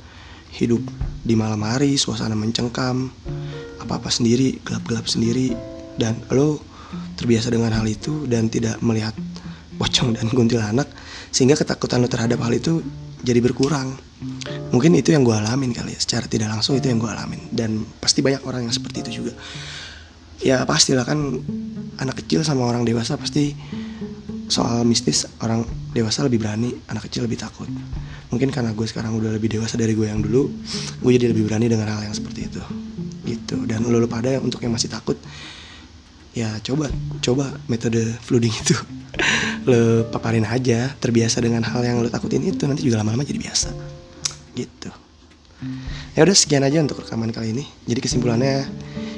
hidup 0.57 0.81
di 1.27 1.35
malam 1.37 1.61
hari 1.67 2.01
suasana 2.01 2.33
mencengkam 2.33 3.13
apa-apa 3.83 4.09
sendiri 4.09 4.57
gelap-gelap 4.65 5.05
sendiri 5.05 5.53
dan 6.01 6.17
lo 6.33 6.63
terbiasa 7.19 7.53
dengan 7.53 7.75
hal 7.77 7.85
itu 7.85 8.25
dan 8.31 8.49
tidak 8.49 8.81
melihat 8.81 9.13
pocong 9.77 10.17
dan 10.17 10.27
kuntilanak 10.33 10.89
sehingga 11.31 11.57
ketakutan 11.57 12.01
lo 12.01 12.09
terhadap 12.09 12.41
hal 12.41 12.53
itu 12.53 12.81
jadi 13.21 13.41
berkurang. 13.41 13.97
Mungkin 14.73 14.97
itu 14.97 15.13
yang 15.13 15.25
gue 15.25 15.37
alamin 15.37 15.77
kali 15.77 15.93
ya 15.93 16.01
secara 16.01 16.25
tidak 16.25 16.49
langsung 16.49 16.77
itu 16.77 16.89
yang 16.89 17.01
gue 17.01 17.09
alamin. 17.09 17.41
Dan 17.53 17.85
pasti 18.01 18.25
banyak 18.25 18.43
orang 18.45 18.69
yang 18.69 18.75
seperti 18.75 19.05
itu 19.05 19.23
juga. 19.23 19.33
Ya 20.41 20.65
pastilah 20.69 21.05
kan 21.05 21.41
anak 21.97 22.25
kecil 22.25 22.45
sama 22.45 22.69
orang 22.69 22.85
dewasa 22.85 23.17
pasti 23.17 23.57
soal 24.47 24.87
mistis 24.87 25.27
orang 25.43 25.67
dewasa 25.91 26.23
lebih 26.23 26.45
berani 26.45 26.71
anak 26.89 27.09
kecil 27.09 27.25
lebih 27.25 27.41
takut. 27.41 27.69
Mungkin 28.31 28.53
karena 28.53 28.73
gue 28.73 28.87
sekarang 28.87 29.17
udah 29.17 29.33
lebih 29.33 29.49
dewasa 29.53 29.81
dari 29.81 29.97
gue 29.97 30.07
yang 30.07 30.21
dulu 30.21 30.49
gue 31.03 31.11
jadi 31.13 31.33
lebih 31.33 31.49
berani 31.49 31.67
dengan 31.73 31.93
hal 31.93 32.05
yang 32.05 32.17
seperti 32.17 32.49
itu. 32.49 32.63
Gitu. 33.27 33.67
Dan 33.67 33.89
lo, 33.91 33.99
lo 33.99 34.09
pada 34.09 34.39
untuk 34.39 34.63
yang 34.63 34.77
masih 34.77 34.93
takut 34.93 35.19
ya 36.37 36.53
coba 36.61 36.93
coba 37.25 37.49
metode 37.67 38.05
flooding 38.21 38.53
itu. 38.53 38.77
Lo 39.69 40.05
paparin 40.13 40.45
aja 40.45 40.93
terbiasa 41.01 41.41
dengan 41.41 41.65
hal 41.65 41.81
yang 41.83 41.99
lo 42.05 42.13
takutin 42.13 42.45
itu 42.45 42.69
nanti 42.69 42.85
juga 42.85 43.01
lama-lama 43.01 43.25
jadi 43.25 43.41
biasa. 43.41 43.73
Gitu. 44.53 44.93
Ya 46.13 46.21
udah 46.21 46.37
sekian 46.37 46.63
aja 46.63 46.85
untuk 46.85 47.01
rekaman 47.01 47.33
kali 47.33 47.57
ini. 47.57 47.65
Jadi 47.89 47.99
kesimpulannya 48.05 48.69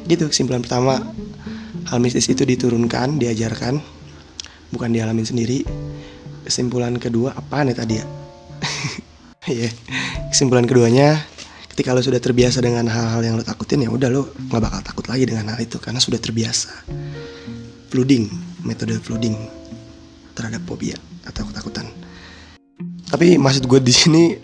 gitu. 0.07 0.31
Kesimpulan 0.31 0.63
pertama 0.63 1.03
hal 1.91 1.99
mistis 1.99 2.31
itu 2.31 2.47
diturunkan 2.47 3.19
diajarkan 3.19 3.83
bukan 4.71 4.89
dialamin 4.95 5.27
sendiri. 5.27 5.67
Kesimpulan 6.47 6.97
kedua 6.97 7.35
apa 7.35 7.67
nih 7.67 7.77
tadi 7.77 7.95
ya? 7.99 8.07
Iya. 9.49 9.73
kesimpulan 10.29 10.69
keduanya 10.69 11.25
ketika 11.79 11.95
lo 11.95 12.03
sudah 12.03 12.19
terbiasa 12.19 12.59
dengan 12.59 12.91
hal-hal 12.91 13.23
yang 13.23 13.39
lo 13.39 13.47
takutin 13.47 13.87
ya 13.87 13.91
udah 13.95 14.11
lo 14.11 14.35
nggak 14.35 14.59
bakal 14.59 14.83
takut 14.83 15.07
lagi 15.07 15.31
dengan 15.31 15.55
hal 15.55 15.63
itu 15.63 15.79
karena 15.79 16.03
sudah 16.03 16.19
terbiasa. 16.19 16.75
Flooding 17.95 18.27
metode 18.67 18.99
flooding 18.99 19.39
terhadap 20.35 20.59
fobia 20.67 20.99
atau 21.23 21.47
ketakutan. 21.47 21.87
Tapi 23.07 23.39
maksud 23.39 23.71
gue 23.71 23.79
di 23.79 23.95
sini 23.95 24.35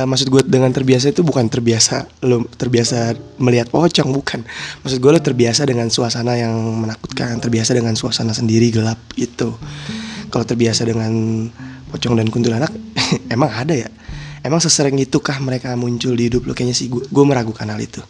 uh, 0.00 0.08
maksud 0.08 0.32
gue 0.32 0.48
dengan 0.48 0.72
terbiasa 0.72 1.12
itu 1.12 1.20
bukan 1.20 1.44
terbiasa 1.44 2.08
lo 2.24 2.48
terbiasa 2.48 3.12
melihat 3.36 3.68
pocong 3.68 4.08
bukan. 4.16 4.40
Maksud 4.80 4.96
gue 4.96 5.10
lo 5.12 5.20
terbiasa 5.20 5.68
dengan 5.68 5.92
suasana 5.92 6.40
yang 6.40 6.56
menakutkan 6.56 7.36
terbiasa 7.36 7.76
dengan 7.76 7.92
suasana 8.00 8.32
sendiri 8.32 8.72
gelap 8.72 8.96
itu 9.20 9.52
kalau 10.32 10.48
terbiasa 10.48 10.88
dengan 10.88 11.12
pocong 11.92 12.16
dan 12.16 12.32
kuntilanak 12.32 12.72
emang 13.36 13.52
ada 13.52 13.76
ya 13.76 13.92
emang 14.46 14.62
sesering 14.62 14.96
itukah 15.02 15.36
mereka 15.42 15.74
muncul 15.74 16.14
di 16.14 16.30
hidup 16.30 16.46
lo 16.46 16.52
kayaknya 16.54 16.76
sih 16.78 16.88
gue 16.90 17.24
meragukan 17.26 17.66
hal 17.66 17.80
itu. 17.82 18.00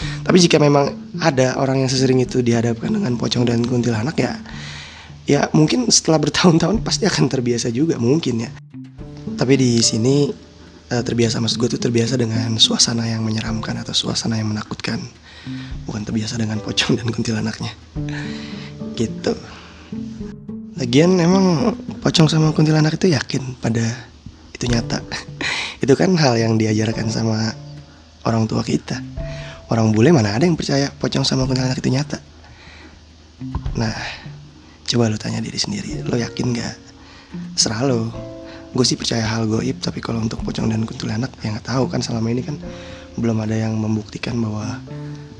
Tapi 0.00 0.40
jika 0.40 0.56
memang 0.56 0.96
ada 1.20 1.60
orang 1.60 1.84
yang 1.84 1.90
sesering 1.92 2.24
itu 2.24 2.40
dihadapkan 2.40 2.88
dengan 2.88 3.20
pocong 3.20 3.44
dan 3.44 3.60
kuntilanak 3.60 4.16
ya 4.16 4.40
ya 5.28 5.46
mungkin 5.52 5.86
setelah 5.92 6.18
bertahun-tahun 6.18 6.80
pasti 6.80 7.04
akan 7.04 7.28
terbiasa 7.28 7.68
juga 7.70 8.00
mungkin 8.00 8.48
ya. 8.48 8.50
Tapi 9.36 9.54
di 9.54 9.78
sini 9.84 10.30
uh, 10.90 11.02
terbiasa 11.04 11.38
maksud 11.38 11.56
gue 11.60 11.68
tuh 11.76 11.80
terbiasa 11.80 12.18
dengan 12.18 12.56
suasana 12.58 13.06
yang 13.06 13.22
menyeramkan 13.22 13.78
atau 13.78 13.94
suasana 13.94 14.40
yang 14.40 14.50
menakutkan. 14.50 14.98
Bukan 15.88 16.04
terbiasa 16.04 16.36
dengan 16.36 16.60
pocong 16.60 17.00
dan 17.00 17.08
kuntilanaknya. 17.08 17.72
Gitu. 18.98 19.32
Lagian 20.76 21.16
emang 21.20 21.76
pocong 22.00 22.28
sama 22.28 22.52
kuntilanak 22.52 22.96
itu 22.96 23.12
yakin 23.12 23.56
pada 23.60 23.84
itu 24.60 24.64
nyata 24.68 25.00
itu 25.80 25.92
kan 25.96 26.12
hal 26.16 26.36
yang 26.36 26.60
diajarkan 26.60 27.08
sama 27.08 27.56
orang 28.28 28.44
tua 28.44 28.60
kita. 28.60 29.00
Orang 29.70 29.94
bule 29.94 30.10
mana 30.12 30.34
ada 30.34 30.44
yang 30.44 30.58
percaya 30.58 30.90
pocong 30.92 31.24
sama 31.24 31.46
kuntilanak 31.46 31.78
itu 31.78 31.90
nyata? 31.90 32.18
Nah 33.78 33.94
coba 34.84 35.08
lo 35.08 35.16
tanya 35.16 35.40
diri 35.40 35.56
sendiri. 35.56 36.04
Lo 36.04 36.18
yakin 36.18 36.46
gak 36.52 36.76
serah 37.54 37.86
lo 37.86 38.10
gue 38.70 38.86
sih 38.86 38.94
percaya 38.94 39.26
hal 39.26 39.50
goib 39.50 39.82
tapi 39.82 39.98
kalau 39.98 40.22
untuk 40.22 40.46
pocong 40.46 40.70
dan 40.70 40.86
kuntilanak 40.86 41.34
ya 41.42 41.50
nggak 41.50 41.74
tahu 41.74 41.90
kan 41.90 41.98
selama 41.98 42.30
ini 42.30 42.46
kan 42.46 42.54
belum 43.18 43.42
ada 43.42 43.58
yang 43.58 43.74
membuktikan 43.74 44.38
bahwa 44.38 44.78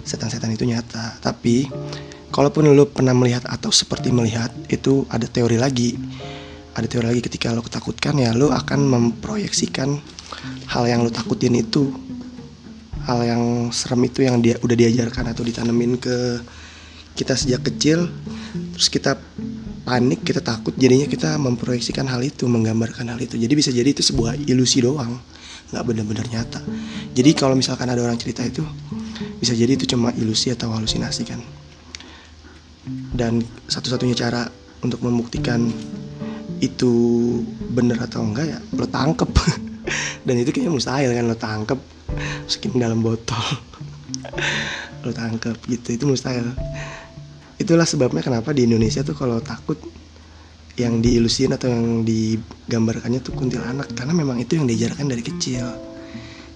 setan-setan 0.03 0.51
itu 0.51 0.67
nyata. 0.67 1.19
Tapi 1.23 1.71
kalaupun 2.35 2.67
lo 2.75 2.91
pernah 2.91 3.15
melihat 3.15 3.47
atau 3.47 3.71
seperti 3.71 4.11
melihat 4.11 4.51
itu 4.67 5.07
ada 5.07 5.27
teori 5.31 5.61
lagi. 5.61 5.95
Ada 6.75 6.87
teori 6.87 7.07
lagi 7.15 7.23
ketika 7.23 7.55
lo 7.55 7.63
ketakutkan 7.63 8.19
ya 8.19 8.35
lo 8.35 8.51
akan 8.51 8.81
memproyeksikan 8.91 10.20
hal 10.71 10.85
yang 10.87 11.03
lo 11.03 11.11
takutin 11.11 11.59
itu 11.59 11.91
hal 13.09 13.21
yang 13.25 13.43
serem 13.75 14.07
itu 14.07 14.23
yang 14.23 14.39
dia 14.39 14.61
udah 14.61 14.77
diajarkan 14.77 15.33
atau 15.33 15.43
ditanemin 15.43 15.97
ke 15.97 16.41
kita 17.17 17.35
sejak 17.35 17.67
kecil 17.67 18.07
terus 18.77 18.89
kita 18.89 19.19
panik 19.91 20.23
kita 20.23 20.39
takut 20.39 20.71
jadinya 20.79 21.09
kita 21.11 21.35
memproyeksikan 21.41 22.07
hal 22.07 22.23
itu 22.23 22.47
menggambarkan 22.47 23.11
hal 23.11 23.19
itu. 23.19 23.35
Jadi 23.35 23.53
bisa 23.59 23.71
jadi 23.75 23.91
itu 23.91 24.07
sebuah 24.07 24.39
ilusi 24.47 24.85
doang 24.85 25.19
nggak 25.71 25.85
benar-benar 25.87 26.27
nyata. 26.31 26.63
Jadi 27.15 27.31
kalau 27.35 27.55
misalkan 27.59 27.91
ada 27.91 28.03
orang 28.03 28.19
cerita 28.19 28.47
itu 28.47 28.63
bisa 29.39 29.55
jadi 29.55 29.75
itu 29.75 29.91
cuma 29.91 30.15
ilusi 30.15 30.55
atau 30.55 30.71
halusinasi 30.71 31.23
kan? 31.27 31.41
Dan 33.15 33.43
satu-satunya 33.71 34.15
cara 34.15 34.47
untuk 34.83 35.03
membuktikan 35.03 35.71
itu 36.61 36.93
benar 37.73 38.05
atau 38.05 38.21
enggak 38.21 38.47
ya 38.47 38.59
lo 38.77 38.85
tangkep 38.85 39.31
dan 40.25 40.35
itu 40.37 40.51
kayaknya 40.53 40.73
mustahil 40.73 41.11
kan 41.17 41.25
lo 41.25 41.37
tangkep 41.37 41.79
masukin 42.45 42.77
dalam 42.77 43.01
botol. 43.01 43.47
Lo 45.07 45.11
tangkep 45.15 45.57
gitu. 45.71 45.89
Itu 45.97 46.05
mustahil. 46.11 46.45
Itulah 47.57 47.87
sebabnya 47.89 48.25
kenapa 48.25 48.53
di 48.53 48.69
Indonesia 48.69 49.01
tuh 49.05 49.17
kalau 49.17 49.41
takut 49.41 49.77
yang 50.81 51.05
diilusin 51.05 51.53
atau 51.53 51.69
yang 51.69 52.05
digambarkannya 52.05 53.21
tuh 53.25 53.33
kuntilanak. 53.37 53.93
Karena 53.97 54.13
memang 54.13 54.41
itu 54.41 54.61
yang 54.61 54.69
diajarkan 54.69 55.09
dari 55.09 55.23
kecil. 55.25 55.65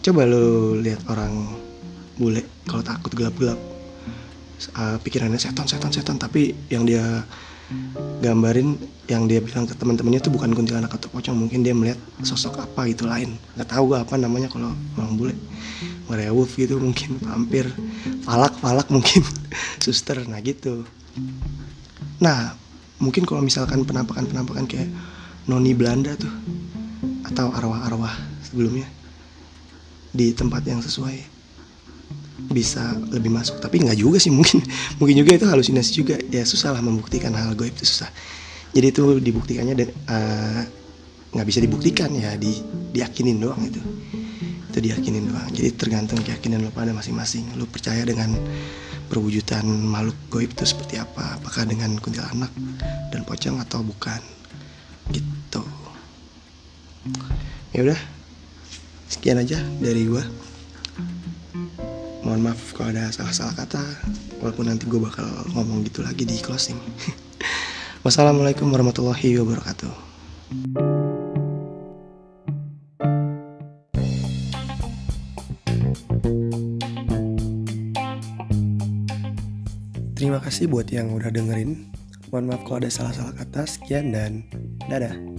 Coba 0.04 0.28
lo 0.28 0.76
lihat 0.76 1.08
orang 1.08 1.32
bule 2.20 2.44
kalau 2.68 2.84
takut 2.84 3.10
gelap-gelap 3.10 3.58
uh, 4.76 4.96
pikirannya 5.00 5.40
setan 5.40 5.64
setan 5.64 5.92
setan. 5.92 6.16
Tapi 6.20 6.52
yang 6.68 6.84
dia 6.84 7.24
gambarin 8.20 8.76
yang 9.04 9.28
dia 9.28 9.40
bilang 9.40 9.68
ke 9.68 9.76
teman-temannya 9.76 10.20
tuh 10.20 10.32
bukan 10.32 10.52
kuntilanak 10.56 10.92
atau 10.92 11.12
pocong. 11.12 11.36
Mungkin 11.36 11.60
dia 11.60 11.76
melihat 11.76 12.00
sosok 12.24 12.60
apa 12.64 12.88
gitu 12.88 13.04
lain. 13.04 13.36
Nggak 13.56 13.68
tahu 13.68 13.92
gue 13.92 13.98
apa 14.00 14.14
namanya 14.16 14.48
kalau 14.48 14.72
orang 14.96 15.14
bule. 15.16 15.34
Werewolf 16.04 16.52
gitu 16.60 16.76
mungkin 16.76 17.16
vampir 17.20 17.68
falak 18.24 18.56
falak 18.60 18.88
mungkin. 18.88 19.24
Suster 19.84 20.24
nah 20.24 20.40
gitu. 20.40 20.84
Nah 22.20 22.56
mungkin 23.00 23.28
kalau 23.28 23.44
misalkan 23.44 23.84
penampakan 23.84 24.24
penampakan 24.28 24.64
kayak 24.64 24.88
noni 25.44 25.76
Belanda 25.76 26.16
tuh 26.16 26.32
atau 27.28 27.52
arwah-arwah 27.52 28.12
sebelumnya 28.44 28.88
di 30.14 30.30
tempat 30.32 30.62
yang 30.64 30.80
sesuai 30.80 31.33
bisa 32.50 32.96
lebih 33.12 33.32
masuk. 33.32 33.60
Tapi 33.62 33.84
nggak 33.84 33.98
juga 33.98 34.18
sih 34.20 34.32
mungkin 34.36 34.60
mungkin 35.00 35.16
juga 35.16 35.30
itu 35.36 35.46
halusinasi 35.48 35.90
juga. 35.94 36.16
Ya 36.28 36.44
susah 36.44 36.74
lah 36.76 36.82
membuktikan 36.84 37.32
hal 37.32 37.56
goib 37.56 37.72
itu 37.72 37.86
susah. 37.88 38.10
Jadi 38.74 38.86
itu 38.90 39.02
dibuktikannya 39.22 39.74
dan 39.78 39.88
uh, 40.10 40.62
nggak 41.34 41.46
bisa 41.46 41.58
dibuktikan 41.62 42.10
ya 42.14 42.34
di 42.34 42.58
diyakinin 42.90 43.38
doang 43.38 43.62
itu. 43.62 43.80
Itu 44.70 44.78
diyakinin 44.82 45.30
doang. 45.30 45.48
Jadi 45.54 45.70
tergantung 45.78 46.18
keyakinan 46.22 46.66
lo 46.66 46.74
pada 46.74 46.90
masing-masing. 46.90 47.54
Lo 47.54 47.70
percaya 47.70 48.02
dengan 48.02 48.34
perwujudan 49.06 49.62
makhluk 49.86 50.18
goib 50.26 50.50
itu 50.50 50.66
seperti 50.66 50.98
apa? 50.98 51.38
Apakah 51.38 51.70
dengan 51.70 51.94
kuntilanak 52.02 52.50
dan 53.14 53.22
pocong 53.22 53.62
atau 53.62 53.86
bukan? 53.86 54.18
Gitu. 55.14 55.62
Ya 57.70 57.80
udah. 57.86 58.00
Sekian 59.04 59.38
aja 59.38 59.60
dari 59.78 60.10
gua 60.10 60.24
mohon 62.34 62.50
maaf 62.50 62.74
kalau 62.74 62.90
ada 62.90 63.14
salah-salah 63.14 63.54
kata 63.54 63.78
walaupun 64.42 64.66
nanti 64.66 64.90
gue 64.90 64.98
bakal 64.98 65.22
ngomong 65.54 65.86
gitu 65.86 66.02
lagi 66.02 66.26
di 66.26 66.34
closing 66.42 66.74
wassalamualaikum 68.02 68.66
warahmatullahi 68.74 69.38
wabarakatuh 69.38 69.94
Terima 80.18 80.42
kasih 80.42 80.66
buat 80.66 80.90
yang 80.90 81.14
udah 81.14 81.30
dengerin. 81.30 81.86
Mohon 82.32 82.44
maaf 82.50 82.62
kalau 82.66 82.82
ada 82.82 82.90
salah-salah 82.90 83.36
kata. 83.38 83.68
Sekian 83.68 84.10
dan 84.10 84.42
dadah. 84.88 85.33